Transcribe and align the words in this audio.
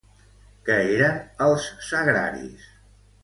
Què 0.69 0.77
eren 0.93 1.19
els 1.47 1.67
sagraris? 1.89 2.65